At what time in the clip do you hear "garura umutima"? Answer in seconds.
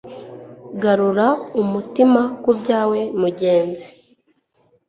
0.81-2.21